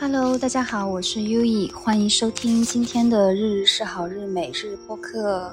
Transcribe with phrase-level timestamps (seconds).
[0.00, 5.52] Hello，大家好，我是 U E，欢迎收听今天的日日是好日每日播客。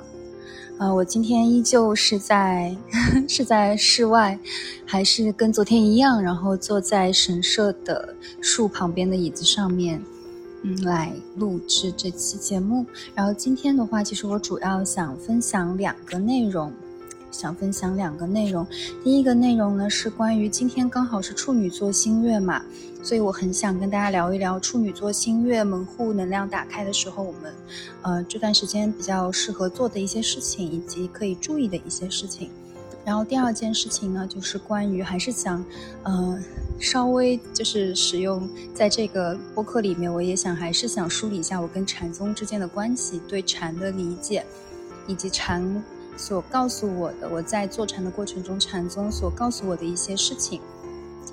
[0.78, 2.78] 呃，我今天依旧是在
[3.28, 4.38] 是在室外，
[4.86, 10.00] 还是跟昨天一样，然后坐在神社的树旁边的椅子上面，
[10.62, 12.86] 嗯，来录制这期节目。
[13.16, 16.72] 然后今天的话，其实我主要想分享两个内容。
[17.36, 18.66] 想分享两个内容，
[19.04, 22.64] 第一个内容呢是关于今天刚好是处女座新月嘛，
[23.04, 27.54] 所以我很想跟大家聊一聊处女座新月门户能量打开的时候，我们
[28.02, 32.50] 呃这段时间比较适合做的一些事情，以及可以注意的一些事情。
[33.04, 35.64] 然后第二件事情呢，就是关于还是想
[36.04, 36.40] 呃
[36.80, 44.44] 稍微就是使用在这个播客里面，我也想还是想梳理一下我跟禅宗之间的关系，对禅的理解，
[45.06, 45.84] 以及禅。
[46.18, 50.62] 所告诉我的，我在坐禅的过程中，禅宗所告诉我的一些事情，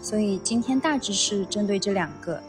[0.02, 2.40] 所以今天大致是针对这两个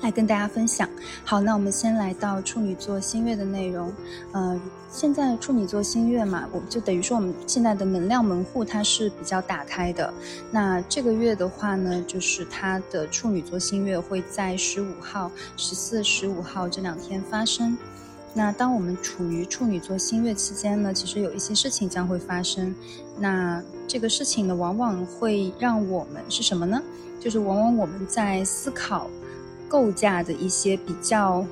[0.00, 0.88] 来跟大家分享。
[1.24, 3.92] 好，那我们先来到处女座新月的内容。
[4.32, 4.58] 呃，
[4.90, 10.12] 现在处女座新月嘛，我就等于说我们现在的能量门户它是比较打开的。
[10.50, 17.76] 那这个月的话呢，就是它的处女座新月会在十五号、十四、十五号这两天发生。
[18.32, 22.72] 那当我们处于处女座新月期间呢，其实有一些事情将会发生。
[23.18, 26.80] 那这个事情呢，往往会让我们是什么呢？
[27.18, 29.10] 就是往往我们在思考、
[29.68, 31.44] 构架的一些比较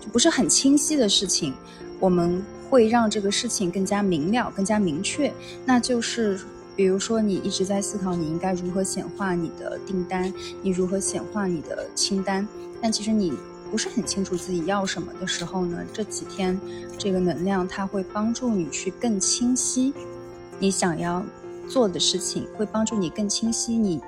[0.00, 1.52] 就不是很清晰的事情，
[1.98, 5.32] 我们会让这个事情更加明了、更加明确。
[5.66, 6.38] 那就是
[6.76, 12.46] 比如说，你一直在思考你应该如何显化你的订单，你如何显化你的清单，
[12.80, 13.34] 但其实你。
[13.70, 16.60] 不是很清楚自己要什么的时候呢，这几天
[16.98, 19.94] 这个能量它会帮助你去更清晰
[20.58, 21.24] 你想要
[21.68, 24.00] 做的事情，会帮助你更清晰你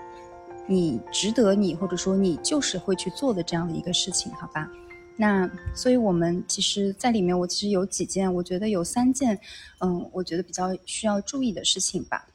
[0.67, 4.69] 你值得你或者说你就是会去做的这样的一个事情，好吧？
[5.17, 9.39] 那所以我们其实在里面，我其实有几件，我觉得有三件，
[9.81, 12.27] 嗯，我觉得比较需要注意的事情吧。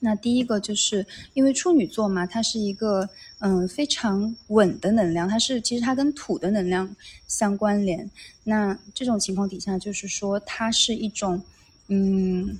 [0.00, 3.08] 那第一个就是因为处女座嘛，它是一个
[3.38, 6.94] 嗯非常稳的能量，它是其实它跟土的能量
[7.26, 8.08] 相关联。
[8.44, 11.42] 那这种情况底下，就是说它是一种
[11.88, 12.58] 嗯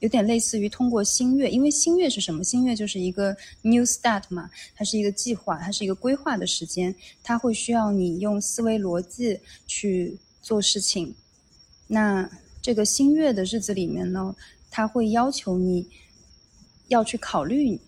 [0.00, 2.44] 有点类似于通过新月，因为新月是什么？
[2.44, 11.14] 新月就是一个 new start 嘛，它是一个计划，它是一个规划的时间，它会需要你用思维逻辑去做事情。
[11.86, 12.30] 那
[12.60, 14.36] 这个新月的日子里面呢，
[14.70, 15.88] 它会要求你。
[16.88, 17.78] 要去考虑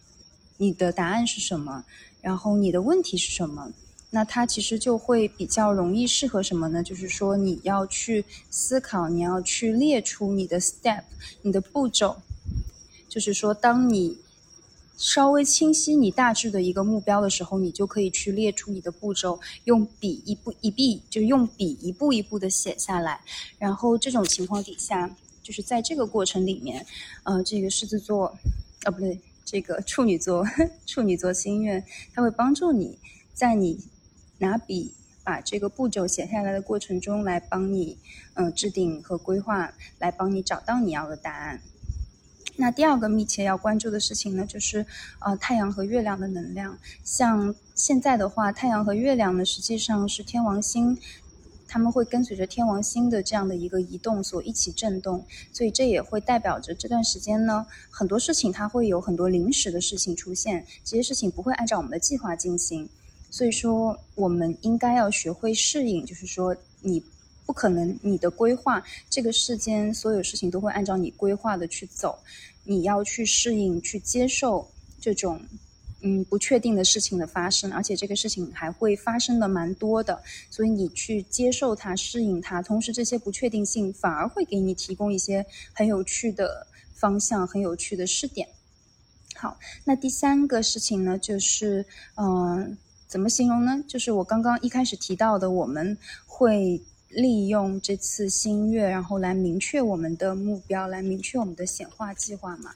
[0.59, 1.85] 你的答案是什么，
[2.21, 3.73] 然后你的问题是什么，
[4.11, 6.83] 那它其实就会比较容易适合什么呢？
[6.83, 11.03] 就是说你要去思考，你要去列出你的 step，
[11.43, 12.17] 你的步骤。
[13.09, 14.19] 就是说，当你
[14.97, 23.21] 稍微清晰你大致的一个目标的时候，你就可以去列出你的步骤，用笔一步一笔，就用笔一步一步的写下来。
[23.59, 26.85] 然后这种情况底下，就是在这个过程里面，
[27.25, 28.37] 呃，这个狮子座。
[28.85, 30.45] 啊，不对，这个处女座，
[30.87, 32.99] 处女座心愿，它会帮助你
[33.35, 33.89] 在你
[34.39, 37.99] 拿笔把这个步骤写下来的过程中，来帮你
[38.35, 41.61] 嗯制定和规划，来帮你找到你要的答案。
[42.57, 44.85] 那第二个密切要关注的事情呢，就是
[45.21, 46.79] 呃太阳和月亮的能量。
[47.05, 50.99] 像现在的话，太阳和月亮呢，实际上是天王星。
[51.73, 62.89] 他们会跟随着天王星的这样的一个移动所一起震动，所以这也会代表着这段时间呢，很多事情它会有很多临时的事情出现，这些事情不会按照我们的计划进行，
[63.31, 67.01] 所以说我们应该要学会适应，就是说你
[67.47, 72.19] 不可能你的规划这个世间所有事情都会按照你规划的去走，
[72.65, 74.69] 你要去适应去接受
[75.01, 75.41] 这种。
[76.03, 88.49] 嗯，不确定的事情的发生，而且这个事情还会发生的蛮多的，所以你去接受它、适应它，同时这些不确定性反而会给你提供一些很有趣的方向、很有趣的试点。
[89.35, 91.87] 好，那第三个事情呢，就是
[92.17, 93.83] 嗯，怎么形容呢？
[93.89, 96.81] 就是我刚刚一开始提到的，我们会
[97.11, 102.71] 利用这次新月，然后来明确我们的目标，来明确我们的显化计划嘛。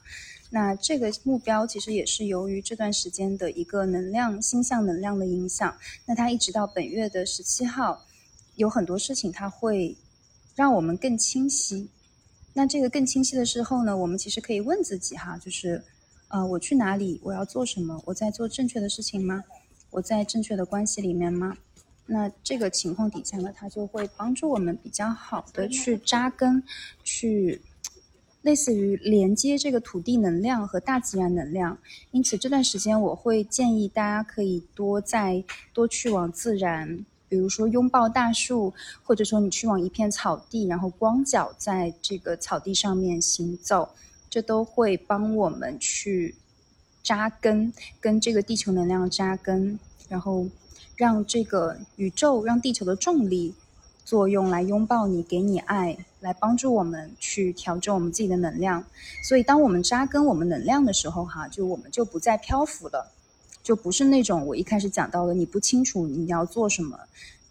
[0.49, 5.75] 那这个目标其实也是由于这段时间的一个能量星象能量的影响。
[6.05, 8.05] 那它一直到本月的十七号，
[8.55, 9.95] 有很多事情它会
[10.53, 11.89] 让我们更清晰。
[12.53, 15.83] 那这个更清晰的时候呢，我们其实可以问自己哈，就是，
[16.27, 17.19] 呃，我去哪里？
[17.23, 18.01] 我要做什么？
[18.05, 19.43] 我在做正确的事情吗？
[19.91, 21.57] 我在正确的关系里面吗？
[22.05, 26.63] 那这个情况底下呢，它就会帮助我们比较好的去扎根，
[27.03, 27.61] 去。
[28.41, 31.75] 类似于连接这个土地能量和大自然能量。
[32.11, 35.43] 因此这段时间我会建议大家可以多在
[35.73, 43.89] 多去往自然，比如说拥抱大树，或者说你去往一片草地，然后光脚在这个草地上面行走，
[44.29, 46.35] 这都会帮我们去
[47.01, 50.45] 扎根，跟这个地球能量扎根，然后
[50.95, 53.53] 让这个宇宙，让地球的重力。
[54.03, 58.85] 作用来拥抱你，给你爱，来帮助我们去调整我们自己的能量。
[59.23, 63.11] 所以，当我们扎根我们能量的时候，哈，就我们就不再漂浮了，
[63.63, 66.99] 就不是那种我一开始讲到的，你不清楚你要做什么，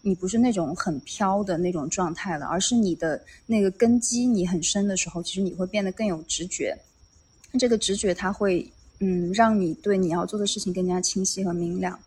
[0.01, 6.77] 你不是那种很飘的那种状态了，而是你的那个根基你很深的时候，其实你会变得更有直觉。
[7.59, 11.99] 这个直觉它会，嗯，让你对你要做的事情更加清晰和明了。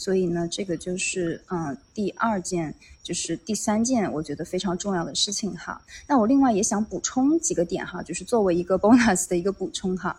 [0.00, 5.78] 所以呢，这个就是嗯，第二件就是第三件，我觉得非常重要的事情哈。
[6.08, 10.18] 那我另外也想补充几个点哈，就是作为一个 bonus 的一个补充哈。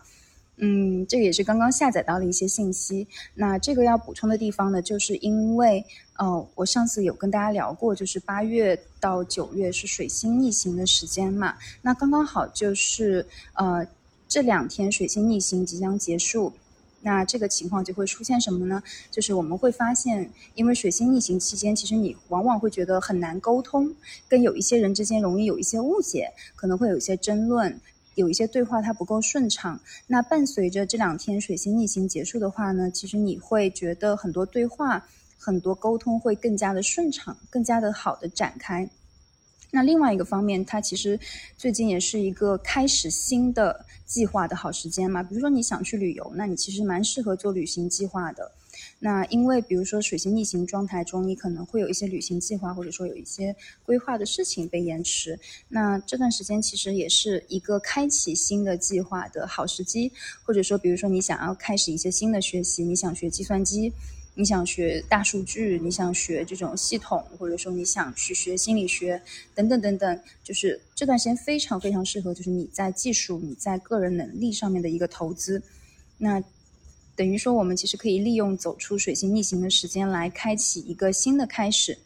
[0.58, 3.08] 嗯，这个也是刚刚下载到的一些信息。
[3.34, 5.84] 那这个要补充的地方呢，就是因为
[6.16, 11.56] 呃，我上次有跟大家聊过，就是八月到九月是水星逆行的时间嘛。
[11.80, 13.84] 那刚刚好就是呃
[14.28, 16.52] 这两天水星逆行即将结束。
[17.04, 18.82] 那这个情况就会出现什么呢？
[19.10, 23.92] 就是我们会发现，因为水星逆行期间，其实你往往会觉得很难沟通，
[24.28, 27.80] 跟有一些人之间容易有一些误解，可能会有一些争论，
[28.14, 29.80] 有一些对话它不够顺畅。
[30.06, 35.04] 那伴随着这两天水星逆行结束的话呢，其实你会觉得很多对话、
[35.38, 38.88] 很多沟通会更加的顺畅，更加的好的展开。
[39.74, 41.18] 那另外一个方面，它其实
[41.56, 45.22] 最近也是一个开始新的计划的好时间嘛。
[45.22, 48.52] 比如说你想去旅游，那你其实蛮适合做旅行计划的。
[48.98, 55.40] 那因为比如说水星逆行状态中，你可能会有一些旅行计划，或者说有一些规划的事情被延迟。
[55.68, 60.12] 那这段时间其实也是一个开启新的计划的好时机，
[60.44, 63.90] 或者说比如说你想要开始一些新的学习，你想学计算机。
[64.34, 69.20] 你想学大数据，你想学这种系统，或者说你想去学心理学，
[69.54, 75.62] 等等等等，就是这段时间非常非常适合，就是你在技术、你在个人能力上面的一个投资。
[76.16, 76.42] 那
[77.14, 81.98] 等于说，我们其实可以利用走出水星逆行的时间来开启一个新的开始。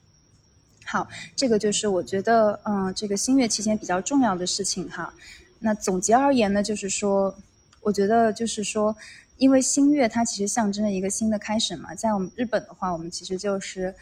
[0.84, 5.14] 好，这个就是我觉得，嗯，这个新月期间比较重要的事情哈。
[5.61, 7.37] 那总结而言呢，就是说，
[7.82, 8.96] 我觉得就是说。
[9.38, 13.94] 因为新月它其实象征着一个新的开始嘛，在我们日本的话，我们其实就是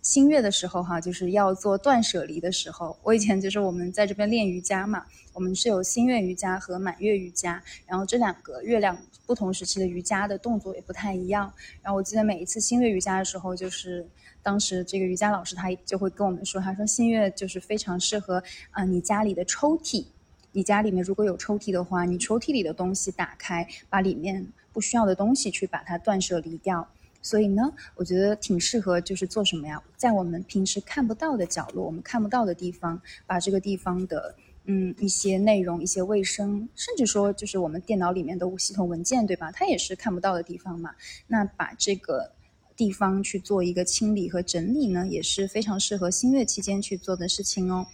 [0.00, 2.96] 新月的时候哈，就是要做断舍离的时候。
[3.02, 8.96] 我以前就是我们在这边练瑜伽嘛，我们是有新月瑜伽和满月瑜伽，然后这两个月亮
[9.26, 11.52] 不同时期的瑜伽的动作也不太一样。
[11.82, 14.06] 然后我记得每一次新月瑜伽的时候，就是
[14.40, 18.40] 当时这个瑜伽老师他就会跟我们说，他说新月就是非常适合
[18.70, 20.06] 啊你家里的抽屉，
[20.52, 24.46] 你家里面如果有抽屉的话，你抽屉里的东西打开，把里面。
[24.76, 26.86] 不需要的东西去把它断舍离掉，
[27.22, 29.82] 所以呢，我觉得挺适合，就是做什么呀？
[29.96, 34.34] 在我们平时看不到的角落，我们看不到的地方，把这个地方的
[34.66, 39.50] 嗯一些内容、一些卫生，甚至说就是我们电脑里面的系统文件，对吧？
[39.50, 40.90] 它也是看不到的地方嘛。
[41.26, 42.32] 那把这个
[42.76, 47.86] 地方去做一个清理和整理呢，也是非常适合新月期间去做的事情哦。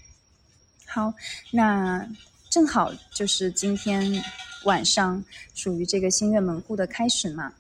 [0.85, 1.14] 好，
[1.52, 2.08] 那
[2.52, 4.22] 正好就是今天。
[4.64, 7.52] 晚上属于这个新月门户的开始嘛？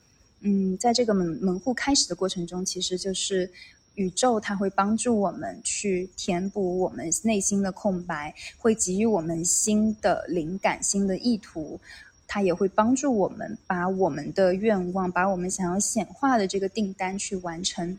[0.42, 3.50] 嗯，在这个门门户开始的过程中，其实就是
[3.96, 11.80] 宇宙它会帮助我们去填补我们内心的空白，会给予我们新的灵感、新的意图，
[12.28, 17.98] 它也会帮助我们把我们的愿望、把我们想要显化的这个订单去完成。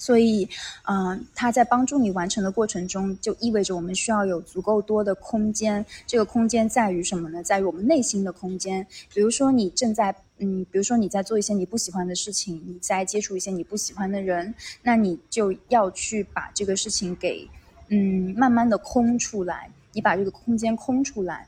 [0.00, 0.48] 所以，
[0.88, 5.84] 嗯，它在帮助你完成的过程中，就意味着我们需要有足够多的空间。
[6.06, 7.42] 这个空间在于什么呢？
[7.42, 8.86] 在于我们内心的空间。
[9.12, 17.46] 比如说，你正在，嗯，比如说你在做一些你不喜欢的事情，你在接触一些你不喜欢的人，那你就要去把这个事情给，
[17.88, 19.70] 嗯，慢慢的空出来。
[19.92, 21.46] 你把这个空间空出来。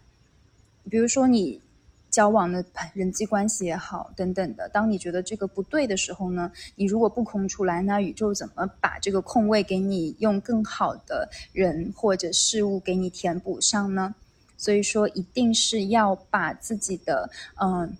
[0.90, 1.61] 比如说你。
[2.12, 4.68] 交往的人际关系也好，等等的。
[4.68, 14.14] 当你觉得这个不对的时候呢，你如果不空出来，那宇宙怎么把这个空位给你用更好的人或者事物给你填补上呢？
[14.58, 17.28] 所以说，一定是要把自己的
[17.60, 17.96] 嗯，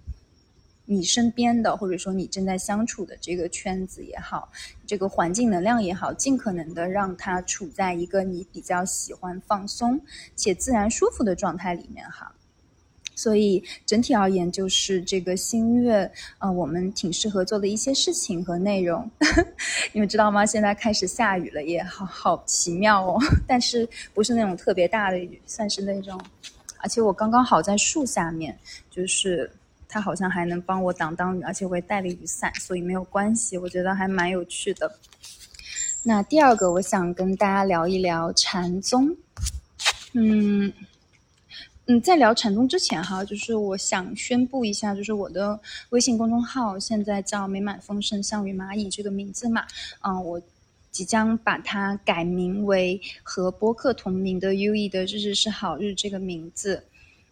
[0.85, 4.53] 你身边的或者说你正在相处的这个圈子也好，
[4.87, 9.99] 这个环境能量也好，尽可能的让它处在一个你比较喜欢放松
[10.37, 12.31] 且自然舒服的状态里面哈。
[13.23, 16.11] 所以整体而言，就是这个新月，
[16.41, 19.09] 呃，我们挺适合做的一些事情和内容。
[19.95, 20.45] 你们知道吗？
[20.45, 23.17] 现在开始下雨了，也好好奇妙哦。
[23.47, 26.21] 但是不是那种特别大的雨，算是那种，
[26.79, 28.59] 而且我刚刚好在树下面，
[28.91, 29.49] 就是
[29.89, 34.91] 它好像还能帮我挡挡雨，而且我也带了雨伞，所以没有关系，我觉得还蛮有趣的。
[36.03, 39.17] 那第二个，我想跟大家聊一聊禅宗，
[40.15, 40.73] 嗯。
[41.93, 49.67] 嗯，在聊禅宗之前哈，就是我想宣布一下，就是我的微信公众号现在叫“美满丰盛像与蚂蚁”这个名字嘛，
[50.01, 50.41] 嗯，我
[50.91, 56.83] 即将把它改名为和播客同名的 “U E” 的“日日是好日”这个名字。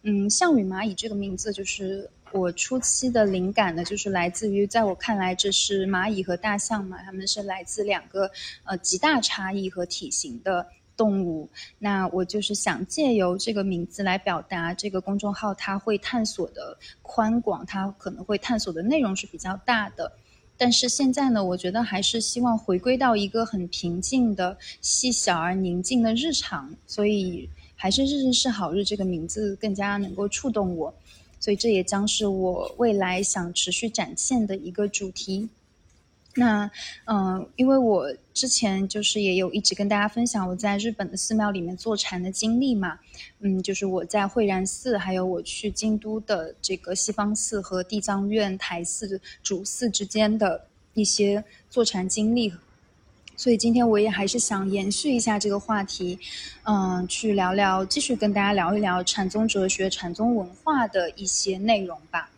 [0.03, 8.29] 嗯，像与蚂蚁这个名字，就是我初期的灵感呢，就是来自于在我看来，这是蚂蚁和大象嘛，它们是来自两个
[8.65, 10.67] 呃极大差异和体型的。
[11.01, 20.11] 动物，那我就是想借由这个名字来表达这个公众号，它会探索的宽广，它可能会探索的内容是比较大的。
[20.59, 30.93] 但是现在呢，我觉得还是希望回归到一个很平静的、细小而宁静的日常，所以还是“日日是好日”这个名字更加能够触动我，
[31.39, 35.49] 所以这也将是我未来想持续展现的一个主题。
[36.35, 36.71] 那，
[37.05, 42.97] 嗯，因为我之前就是也有一直跟大家分享我在日本的寺庙里面坐禅的经历嘛，
[43.41, 52.53] 嗯，就是我在惠然寺，还有我去京都的这个西方寺和地藏院台寺主寺之间的一些坐禅经历，
[53.35, 56.17] 所以今天我也还是想延续一下这个话题，
[56.63, 62.29] 嗯，去聊聊，继续跟大家聊一聊禅宗哲学、禅宗文化的一些内容吧。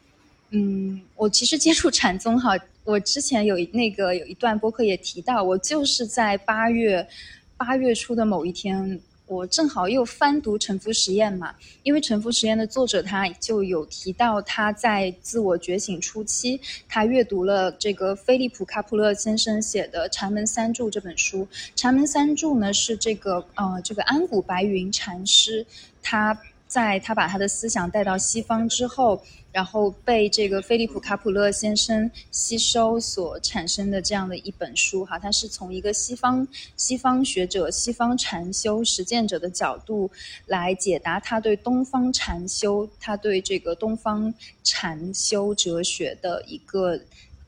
[0.49, 2.57] 嗯，我其实接触禅宗哈。
[2.85, 7.07] 我之前有那个有一段播客也提到，我就是在八月
[7.55, 16.59] 八月初的某一天，我正好又翻读《沉浮实验》嘛，因为《沉浮实验》的作者他就有提到他在自我觉醒初期，
[16.89, 21.45] 他阅读了这个菲利普·卡普勒先生写的《禅门三柱》这本书。
[21.75, 25.65] 《禅门三柱》呢是这个呃这个安谷白云禅师
[26.01, 26.37] 他。
[26.73, 40.09] 在他把他的思想带到西方之后，然后被这个菲利普卡普勒先生吸收所产生的这样的一本书，哈，他是从一个西方西方学者、西方禅修实践者的角度
[40.47, 46.99] 来解答他对东方禅修、他对这个东方禅修哲学的一个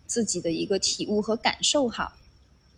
[0.05, 2.13] 自己的一个体悟和感受，哈。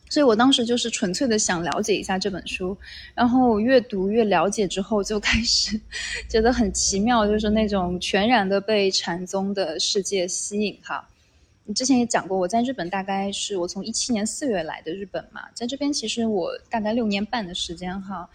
[0.09, 2.77] 所以我当时就是纯粹的想了解一下这本书，
[3.13, 5.79] 然后越读越了解之后，就开始
[6.29, 11.07] 觉得很奇妙，就是那种全然的被禅宗的世界吸引哈。
[11.65, 18.29] 你之前也讲过，我在日本大概是我从一七年四月来的日本嘛，在这边其实我大概六年半的时间哈，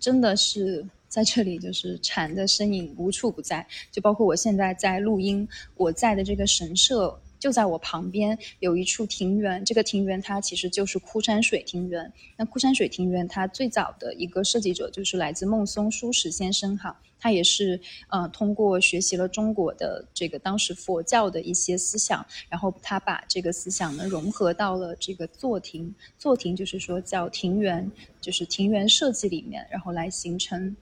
[0.00, 7.20] 真的是在这里就是禅的身影无处不在，就包括我现在在录音，我在的这个神社。
[7.42, 12.12] 就在我旁边有一处庭园，这个庭园它其实就是枯山水庭园。
[12.36, 17.80] 那枯山水庭园它最早的一个设计者就是来自孟松书实先生哈，他也是
[18.10, 30.76] 呃通过学习了中国的这个当时佛教的一些思想，然后他把这个思想呢融合到了这个坐庭，坐庭就是说叫庭园，就是庭园设计里面，然后来形成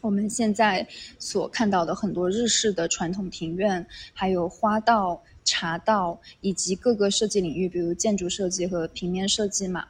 [0.00, 0.86] 我们现在
[1.18, 5.22] 所看到的很多日式的传统庭院，还有花道。
[5.42, 9.88] 茶道以及各个设计领域，比如建筑设计和平面设计嘛，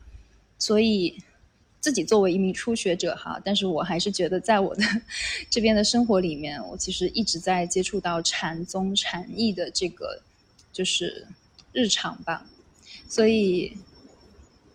[0.59, 1.19] 所以
[1.81, 4.83] 自己作为一名初学者哈，但是我还是觉得在我的
[5.51, 10.23] 这边的生活里面，我其实一直在接触到禅宗禅意的这个
[10.73, 11.27] 就是
[11.73, 12.47] 日常吧，
[13.07, 13.77] 所以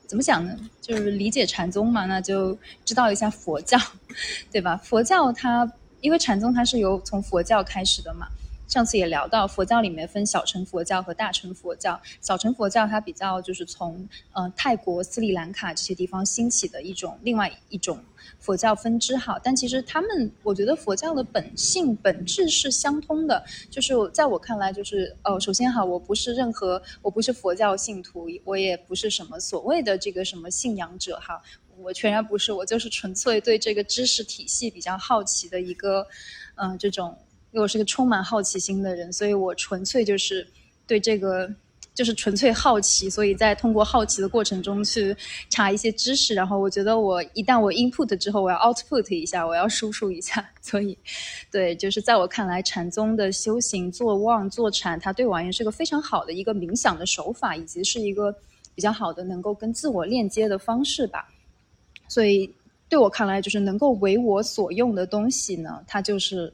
[0.07, 0.55] 怎么讲呢？
[0.81, 3.77] 就是理解禅宗嘛，那就知道一下佛教，
[4.51, 4.77] 对吧？
[4.77, 5.69] 佛教它
[6.01, 8.27] 因为禅宗它是由从佛教开始的嘛。
[8.67, 12.01] 上次也聊到，佛教里面分小乘佛教和大乘佛教。
[12.19, 17.99] 小乘佛教它比较就是从呃泰国、斯里兰卡这些地方兴起的一种另外一种
[18.39, 19.39] 佛教分支哈。
[19.43, 23.45] 但其实他们，我觉得佛教的本性本质是相通的。
[23.69, 31.41] 就是在我看来，就是哦，首先哈，我不是任何，我不是佛教信徒，我也不是什么所谓的这个什么信仰者哈。
[31.77, 36.07] 我全然不是，我就是纯粹对这个知识体系比较好奇的一个，
[36.55, 37.15] 嗯，这种。
[37.55, 40.45] 为我是个充满好奇心的人，所以我纯粹就是
[40.85, 41.49] 对这个
[41.93, 45.15] 就是纯粹好奇，所以在通过好奇的过程中去
[45.49, 50.97] 查一些知识，然后我觉得我一旦我 input 之后，我要 output 一下，我要输出一下，所以
[51.49, 58.35] 对，就是在我看来，禅宗的修行坐忘坐禅，它对我而言是个非常好的一个冥想的手法，以及是一个
[58.75, 61.29] 比较好的能够跟自我链接的方式吧。
[62.09, 62.53] 所以
[62.89, 66.51] 对我看来，就是能够为我所用的东西呢，它就是。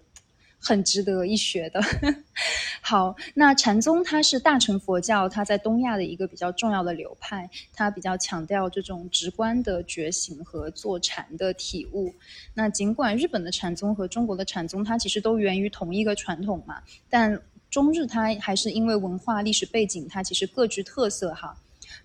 [0.61, 1.81] 很值得一学的。
[2.83, 12.13] 好，那禅宗它是大乘佛教，它在东亚的一个比较重要的流派，它比较强调这种直观的觉醒和坐禅的体悟。
[12.53, 21.55] 那尽管日本的禅宗和中国的禅宗，它其实都源于同一个传统嘛，但中日它还是因为文化历史背景，它其实各具特色哈。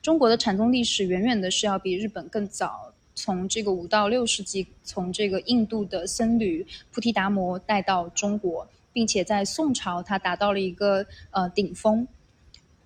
[0.02, 2.92] 中国的禅宗历史远远的是要比日本更早。
[3.16, 12.06] 从这个五到六世纪，从这个印度的僧侣菩提达摩带到中国，并且在宋朝它达到了一个呃顶峰。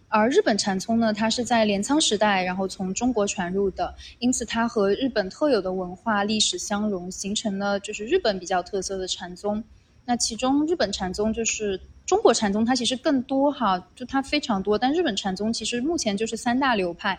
[0.09, 9.63] 而日本禅宗呢，它是在镰仓时代，然后从中国传入的，因此它和日本特有的文化历史相融，形成了就是日本比较特色的禅宗。
[10.05, 17.17] 那其中日本禅宗就是中国禅宗，它其实更多哈，就它非常多，但日本禅宗其实目前就是三大流派。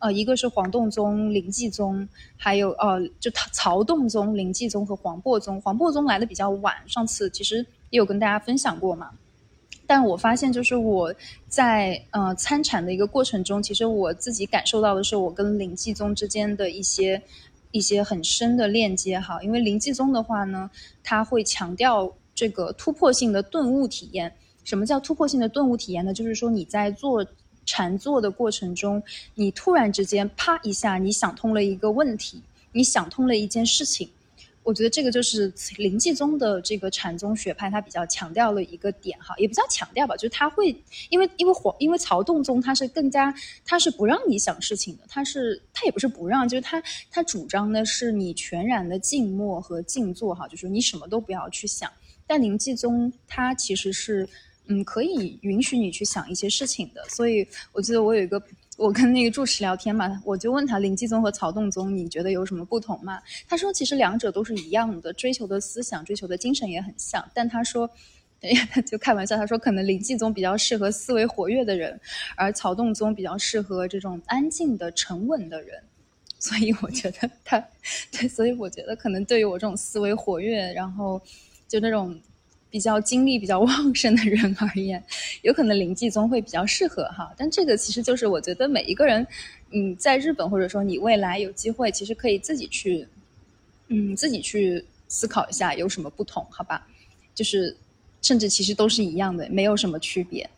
[0.00, 5.60] 呃，一个是黄洞宗、临济宗，还有呃，就曹洞宗、临济宗和黄檗宗。
[5.60, 9.10] 黄檗宗来的比较晚，上次其实也有跟大家分享过嘛。
[9.86, 11.14] 但我发现，就是我
[11.46, 17.22] 在呃参禅的一个过程中，其实我自己感受到的是，我跟临济宗之间的一些
[17.70, 19.40] 一些很深的链接哈。
[19.40, 20.68] 因为临济宗的话呢，
[21.04, 24.34] 它会强调这个突破性的顿悟体验。
[24.64, 26.14] 什么叫突破性的顿悟体验呢？
[26.14, 27.24] 就是说你在做。
[27.64, 29.00] 禅坐的过程中，
[29.36, 34.10] 你突然之间啪一下，你想通了一个问题，你想通了一件事情。
[34.64, 40.74] 我觉得这个就是临济宗的这个禅宗学派，它比较强调的一个点哈，也不叫强调吧，就是他会
[41.08, 43.32] 因为因为黄因为曹洞宗他是更加
[43.64, 51.88] 他是不让你想事情的，他是他也不是不让，就是他他主张的是你全然的静默和静坐哈，就是你什么都不要去想。
[52.32, 54.26] 但临济宗他其实是。
[54.68, 58.40] 嗯，可以允许你去想一些事情的，所以我记得我有一个，
[58.76, 63.20] 我跟那个住持聊天嘛，我就问他灵济宗和曹洞宗，你觉得有什么不同吗？
[63.48, 67.90] 他说其实两者都是一样的，追求的思想、追求的精神也很像，但他说，
[68.38, 72.00] 对，他就开玩笑，他说可能灵济宗比较适合思维活跃的人，
[72.36, 75.82] 而曹洞宗比较适合这种安静的、沉稳的人，
[76.38, 77.58] 所以我觉得他，
[78.12, 81.20] 对，所以我觉得可能对于我这种思维活跃，然后
[81.72, 82.20] 就那种。
[82.72, 85.04] 比较精力比较旺盛的人 而言，
[85.42, 87.30] 有可能灵济宗会比较适合哈。
[87.36, 89.26] 但这个其实就是我觉得每一个人，
[89.72, 93.06] 嗯，在日本或者说你未来有机会，其实可以自己去，
[93.88, 96.88] 嗯，自己去思考一下有什么不同，好吧？
[97.34, 97.76] 就是
[98.22, 100.48] 甚至其实都是一样的，没有什么区别。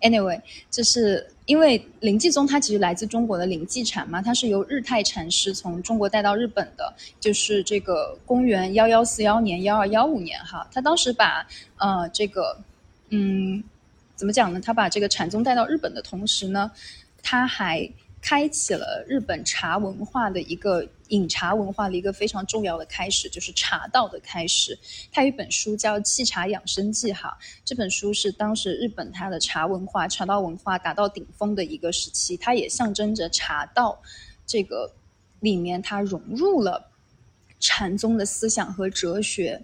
[0.00, 12.56] Anyway，就是因为灵济宗它其实来自中国的灵济禅嘛，它是由日泰禅师从中国带到日本的，就是这个公元幺幺四幺年、幺二幺五年哈，他当时把呃这个
[13.10, 13.62] 嗯
[14.16, 14.60] 怎么讲呢？
[14.60, 16.70] 他把这个禅宗带到日本的同时呢，
[17.22, 17.90] 他还。
[18.26, 24.78] 开启了日本茶文化的一个饮茶文化的一个非常重要的开始，就是茶道的开始。
[25.12, 34.00] 他有一本书叫《沏茶养生记》哈，这本书是当时日本它的茶文化、茶道文化达到顶峰的一个时期，它也象征着茶道
[34.46, 34.90] 这个
[35.40, 36.90] 里面它融入了
[37.60, 39.62] 禅宗的思想和哲学。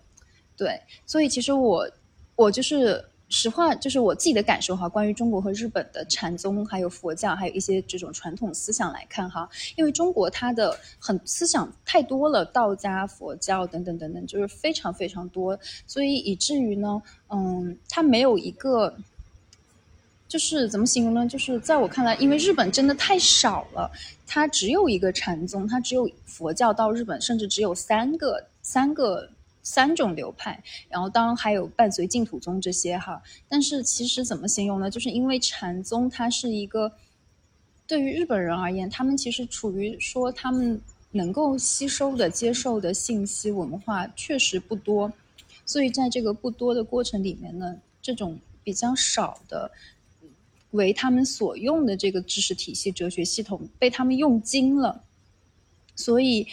[0.54, 1.90] 对，所以其实我
[2.36, 3.02] 我就是。
[3.32, 18.92] 实话就是我自己的感受哈，关于中国和日本的禅宗，还有佛教，还有一些这种传统思想来看哈，因为中国它的很思想太多了，道家、佛教等等等等，就是非常非常多，所以以至于呢，嗯，它没有一个，
[20.26, 21.24] 就是怎么形容呢？
[21.28, 23.88] 就是在我看来，因为日本真的太少了，
[24.26, 29.30] 它只有一个禅宗，它只有佛教到日本，甚至只有三个三个。
[29.62, 34.90] 三种流派，然后当然还有伴随净土宗这些哈，但是其实怎么形容呢？
[34.90, 36.90] 就是因为禅宗它是一个，
[37.86, 45.12] 对于日本人而言，他们其实处于说他们能够吸收的、接受的信息文化确实不多，
[45.66, 49.70] 所以在这个不多的过程里面呢，这种比较少的
[50.70, 55.04] 为他们所用的这个知识体系、哲学系统被他们用精了，
[55.94, 56.46] 所以。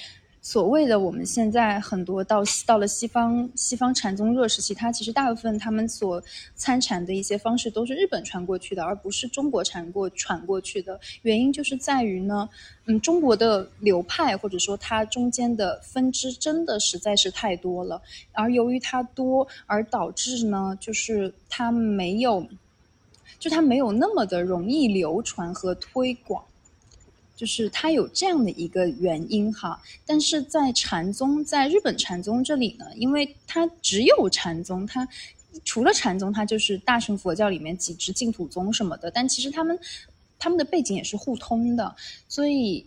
[0.50, 6.24] 所谓的我们现在很多到到了西方，西方禅宗热时期，它其实大部分他们所
[6.56, 10.98] 参禅的一些方式都是日本传过去的，而不是中国传过传过去的。
[11.24, 12.48] 原因就是在于呢，
[12.86, 22.48] 嗯，中国的流派或者说它中间的分支真的实在是太多了，而由于它多，而导致呢，就是它没有，
[23.38, 26.42] 就它没有那么的容易流传和推广。
[27.38, 35.08] 就是它有这样的一个原因哈，但是在禅宗，在日本禅宗这里呢，因为它只有禅宗，它
[35.64, 39.80] 除了禅宗，它就是大乘佛教里面几支净土宗什么的，但其实他们
[40.40, 41.96] 他们的背景也是互通的，
[42.28, 42.86] 所以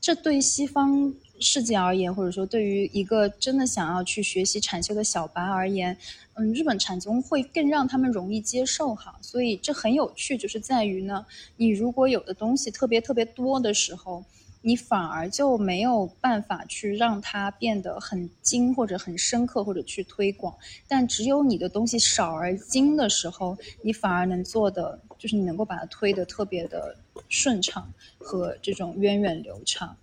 [0.00, 5.96] 这对西方世界而言，或者说对于一个真的想要去学习禅修的小白而言，
[6.34, 9.18] 嗯，日本禅宗会更让他们容易接受哈。
[9.20, 14.24] 所以这很有趣，就是在于呢，你如果有的东西特别特别多的时候。
[14.66, 20.56] 你反而就没有办法去让它变得很精或者很深刻，或者去推广。
[20.88, 26.96] 但只有你的东西少而精的时候，你反而能做的就是你能够把它推得特别的
[27.28, 29.94] 顺畅和这种源远流长。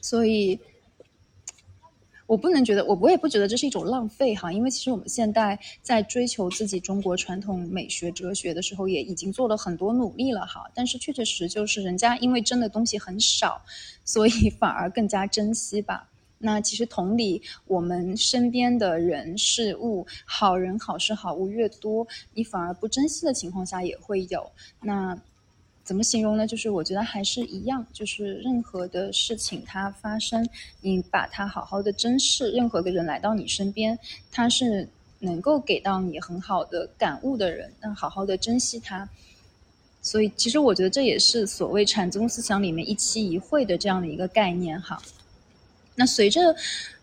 [0.00, 0.58] 所以。
[2.26, 10.70] 我不能觉得，我我也不觉得这是一种浪费哈，因为其实我们现在在追求自己中国传统美学哲学的时候，也已经做了很多努力了哈。
[10.74, 13.62] 但是确确实实就是人家因为真的东西很少，
[14.04, 16.10] 所以反而更加珍惜吧。
[16.36, 25.18] 那其实同理，我们身边的人事物，好人好事好物越多，你反而不珍惜的情况下也会有那。
[25.88, 26.46] 怎么形容呢？
[26.46, 30.46] 就是我觉得还是一样，就是任何的事情它发生，
[30.82, 32.50] 你把它好好的珍视。
[32.50, 33.98] 任何的人来到你身边，
[34.30, 34.86] 他是
[35.20, 39.08] 能够给到你很好的感悟的人，那好好的珍惜他。
[40.02, 45.02] 所以，其实我觉得这也是所谓禅宗思想里面一期一会的这样的一个概念哈。
[45.94, 46.54] 那随着，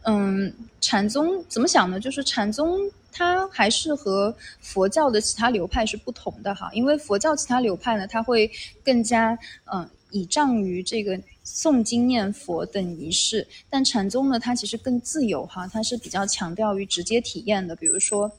[0.04, 2.00] 嗯，禅宗怎么想呢？
[2.00, 2.80] 就是禅宗。
[3.18, 8.52] 它还是和佛教的其他流派是不同的哈，因为佛教其他流派呢，它会
[8.84, 9.40] 更加
[9.72, 18.30] 嗯倚仗于这个诵经念佛等仪式，但禅宗呢，它其实更自由哈，它是比较强调于直接体验的，比如说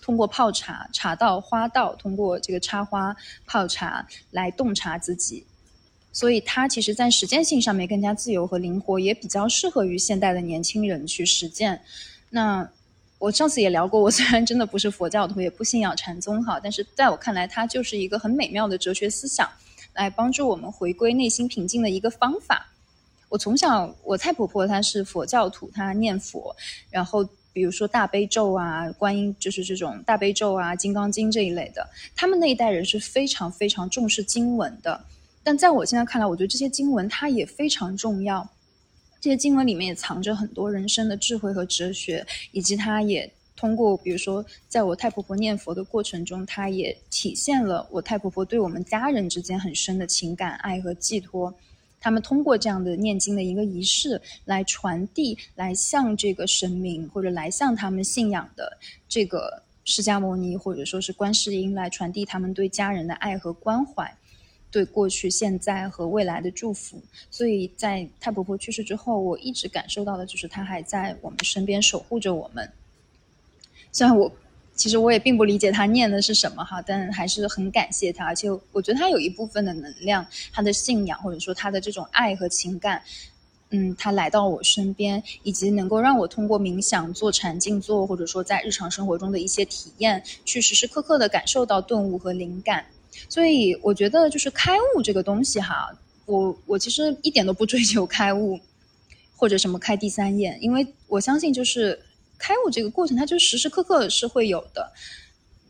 [0.00, 3.14] 通过泡茶、茶道、花道，通过这个插花
[3.46, 5.44] 泡茶来洞察自己，
[6.10, 11.82] 所以它其实在实践性上面更加自由和灵活，也比较适合于现代的年轻人去实践。
[12.30, 12.70] 那。
[13.22, 19.48] 我上次也聊过，我虽然真的不是佛教徒，也不信仰禅宗哈，但是在我看来，它就是一个很美妙的哲学思想，
[19.94, 22.66] 来帮助我们回归内心平静的一个方法。
[23.28, 26.56] 我从小，我太婆婆她是佛教徒，她念佛，
[26.90, 35.00] 然后比如说大悲咒啊、观音，就是这种大悲咒啊、金刚经这一类的，他们那一代人是非常非常重视经文的。
[35.44, 38.50] 但在我现在看来，我觉得这些经文它也非常重要。
[39.22, 51.54] 这些经文里面也藏着很多人生的智慧和哲学，以及他也通过，比如说，在我太婆婆念佛的过程中，他也体现了我太婆婆对我们家人之间很深的情感、爱和寄托。
[52.00, 58.76] 他们通过这样的念经的一个仪式来传递，来向这个神明或者来向他们信仰的
[59.08, 64.12] 这个释迦牟尼或者说是观世音来传递他们对家人的爱和关怀。
[64.72, 72.68] 对过去、现在和未来的祝福，所以在太婆婆去世之后，我一直感受到的就是她还在我们身边守护着我们。
[73.92, 74.32] 虽然我
[74.74, 78.24] 其实我也并不理解她念的是什么哈，但还是很感谢她。
[78.24, 83.02] 而且我觉得她有一部分的能量，她的信仰或者说她的这种爱和情感，
[83.68, 92.86] 嗯，她来到我身边，以及能够让我通过冥想、做禅静坐，或者说在日常生活中的一些体验，去时时刻刻的感受到顿悟和灵感。
[93.28, 95.90] 所以我觉得就是开悟这个东西哈，
[96.26, 98.58] 我我其实一点都不追求开悟，
[99.36, 102.00] 或者什么开第三眼，因为我相信就是
[102.38, 104.92] 开悟这个过程，它就时时刻刻是会有的。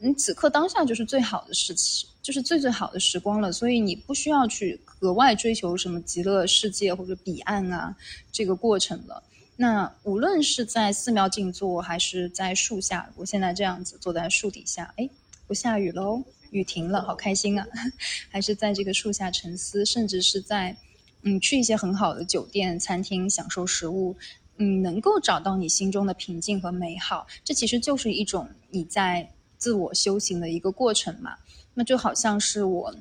[0.05, 7.95] 你此刻当下就是最好的时期，就是最最好的时光了，所以你不需要去额外追求什么极乐世界或者彼岸啊
[8.33, 9.23] 这个过程了。
[9.55, 15.09] 那无论是在寺庙静坐，还是在树下，我现在这样子坐在树底下，哎，
[15.47, 16.25] 不下雨喽。
[16.53, 17.67] 雨停了，好开心啊！
[18.31, 20.77] 还是在这个树下沉思，甚至是在，
[21.23, 24.15] 嗯，去一些很好的酒店、餐厅享受食物，
[24.59, 31.37] 嗯，能够找到你心中的平静和美好，这其实就是一种你在自我修行的一个过程嘛。
[31.75, 32.95] 那就好像是我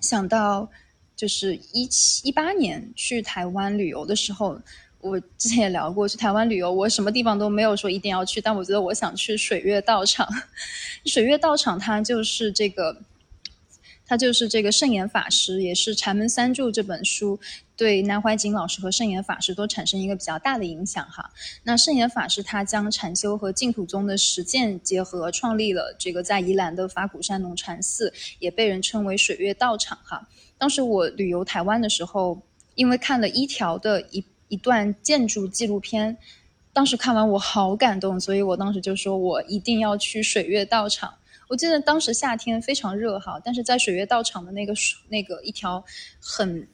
[0.00, 0.68] 想到，
[1.16, 4.60] 就是一七一八年去台湾旅游的时候。
[5.02, 10.28] 我之前也聊过去台湾旅游，我什么地方都没有说一定要去，但我觉得我想去水月道场。
[11.04, 13.02] 水月道场它就是这个，
[14.06, 17.40] 它就是这个圣严法师，也是《禅门三柱》这本书
[17.76, 21.32] 对南怀瑾老师和圣严法师都产生一个比较大的影响哈。
[21.64, 30.28] 那圣严法师他将禅修和净土宗的实践结合，创立了这个在宜兰的法鼓山龙禅寺，也被人称为水月道场哈。
[30.56, 32.40] 当时我旅游台湾的时候，
[32.76, 34.24] 因为看了一条的一。
[34.52, 36.14] 一段建筑纪录片，
[36.74, 41.14] 当时看完我好感动，所以我当时就说我一定要去水月道场。
[41.48, 44.74] 我记得当时夏天非常热哈，但是在水月道场的那个
[45.08, 45.82] 那个一条
[46.20, 46.68] 很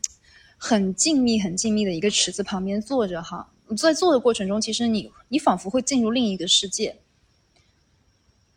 [0.56, 6.96] 很静谧、很静谧的一个池子旁边坐着哈，在坐的过程中，其实你你仿佛会进入另一个世界，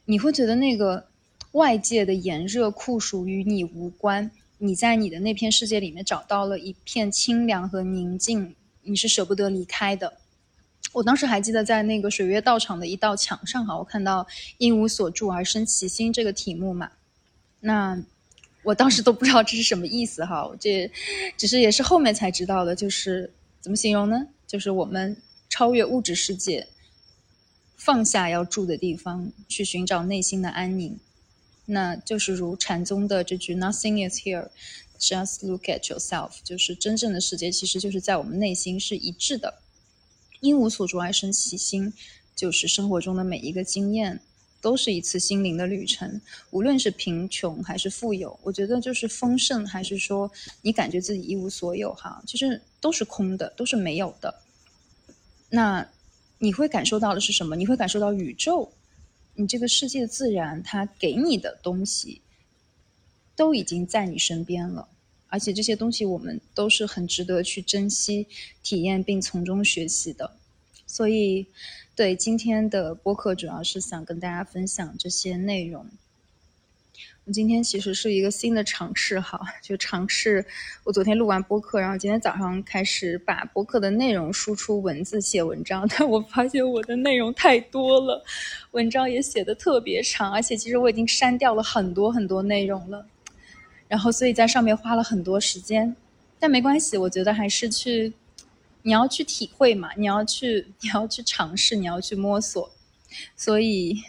[0.05, 1.05] 你会觉得那个
[1.51, 8.55] 外界的炎热酷暑与你无关，你在你的那片世界里面找到了一片清凉和宁静。
[8.83, 10.17] 你是舍不得离开的。
[10.93, 16.91] 我当时还记得在那个水月道场的一道墙上哈，我看到“因无所住而生其心”这个题目嘛。
[17.61, 18.03] 那
[18.63, 20.91] 我当时都不知道这是什么意思哈，这
[21.37, 24.27] 只是也是后面才知道的，就是怎么形容呢？
[24.45, 25.15] 就是我们
[25.49, 26.67] 超越物质世界，
[27.77, 30.99] 放下要住的地方，去寻找内心的安宁。
[31.65, 34.49] 那就是如禅宗的这句 “Nothing is here,
[35.01, 39.61] just look at yourself”，就是真正的世界其实就是在我们内心是一致的。
[40.39, 41.93] 因无所住而生其心，
[42.35, 44.19] 就是生活中的每一个经验
[44.59, 46.19] 都是一次心灵的旅程。
[46.49, 50.31] 无论是贫穷还是富有，我觉得就是丰盛还是说
[50.63, 54.41] 你感觉自己一无所有，哈，其实都是空的，都是没有的。
[55.49, 55.87] 那
[56.39, 57.55] 你会感受到的是什么？
[57.55, 58.71] 你会感受到宇宙，
[59.35, 62.21] 你这个世界自然它给你的东西
[63.41, 64.87] 都已经在你身边了。
[65.29, 68.27] 而且这些东西我们都是很值得去珍惜、
[68.61, 70.29] 体验并从中学习的，
[70.85, 71.47] 所以，
[71.95, 75.87] 对今天的播客主要是想跟大家分享这些内容。
[77.23, 80.45] 我今天其实是一个新的尝试，哈，就尝试
[80.83, 88.21] 我昨天录完播客，然后今天早上开始把播客的内容输出文字写文章，但我发现我的内容太多了，
[88.71, 93.07] 文章也写的特别长，而且其实我已经删掉了很多很多内容了。
[93.91, 95.93] 然后，所以在上面花了很多时间，
[96.39, 98.13] 但没关系，我觉得还是去，
[98.83, 102.71] 你要去体会嘛，你要去，你要去尝试，你要去摸索，
[103.35, 104.01] 所以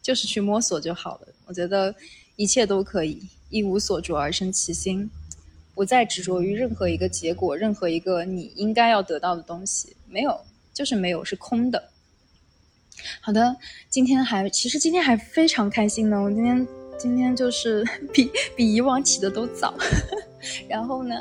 [0.00, 1.28] 就是去摸索就好了。
[1.46, 1.92] 我觉得
[2.36, 3.20] 一切都可以，
[3.50, 5.10] 一无所着而生其心，
[5.74, 10.42] 不再执着于任何一个结果，任何一个你应该要得到的东西，没有，
[10.72, 11.90] 就是没有，是空的。
[13.20, 13.56] 好的，
[13.90, 16.83] 今天还，其实今天还非常开心呢，我今天。
[16.98, 19.74] 今天就是 比比以往起的都早，
[20.68, 21.14] 然后呢，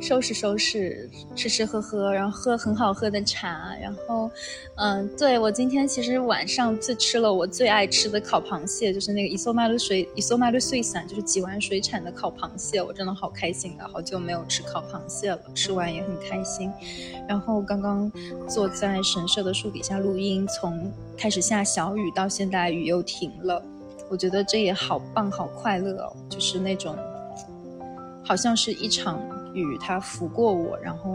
[0.00, 4.30] 收拾收拾，吃吃喝喝，然后喝很好喝的茶，然后，
[4.76, 13.86] 嗯，对我今天其实晚上最吃了我最爱吃的烤螃蟹，就是那个伊索麦鲁水伊索麦鲁水产，就是济湾水产的烤螃蟹，我真的好开心啊！
[13.92, 16.70] 好久没有吃烤螃蟹了，吃完也很开心。
[17.28, 18.10] 然后刚刚
[18.48, 23.62] 坐在神社的树底下录音，从开始下小雨到现在雨又停了。
[24.12, 26.12] 我觉得这也好棒，好快乐哦！
[26.28, 26.94] 就是那种，
[28.22, 29.18] 好像是一场
[29.54, 31.14] 雨，它拂过我，然后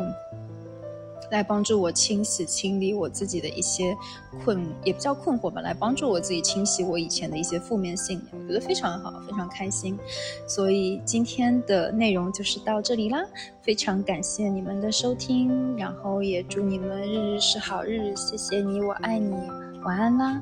[1.29, 3.95] 来帮助我清洗、清理我自己的一些
[4.43, 8.41] 困，也不叫困惑吧，来帮助我自己清洗我以前的一些负面信念。
[8.41, 9.95] 我觉得非常好，非常开心。
[10.47, 13.23] 所以今天的内容就是到这里啦，
[13.61, 19.35] 非常感谢你们的收听，然后也祝你们日日是好日，谢谢你，我爱你，
[19.83, 20.41] 晚安啦。